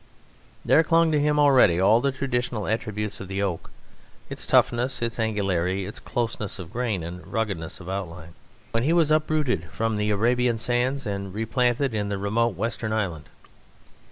There 0.65 0.81
clung 0.81 1.11
to 1.11 1.19
him 1.19 1.37
already 1.39 1.79
all 1.79 2.01
the 2.01 2.11
traditional 2.11 2.65
attributes 2.65 3.19
of 3.19 3.27
the 3.27 3.43
oak 3.43 3.69
its 4.31 4.47
toughness, 4.47 4.99
its 4.99 5.19
angularity, 5.19 5.85
its 5.85 5.99
closeness 5.99 6.57
of 6.57 6.73
grain 6.73 7.03
and 7.03 7.27
ruggedness 7.31 7.79
of 7.79 7.87
outline 7.87 8.33
when 8.71 8.81
he 8.81 8.93
was 8.93 9.11
uprooted 9.11 9.65
from 9.65 9.97
the 9.97 10.09
Arabian 10.09 10.57
sands 10.57 11.05
and 11.05 11.35
replanted 11.35 11.93
in 11.93 12.09
the 12.09 12.17
remote 12.17 12.55
western 12.57 12.91
island. 12.91 13.25